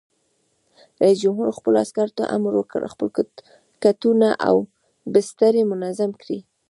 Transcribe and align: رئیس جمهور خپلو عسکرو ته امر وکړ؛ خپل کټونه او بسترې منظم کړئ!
رئیس 1.01 1.17
جمهور 1.23 1.49
خپلو 1.57 1.75
عسکرو 1.85 2.15
ته 2.17 2.23
امر 2.35 2.51
وکړ؛ 2.57 2.81
خپل 2.93 3.07
کټونه 3.83 4.29
او 4.47 4.55
بسترې 5.13 5.63
منظم 5.71 6.11
کړئ! 6.21 6.39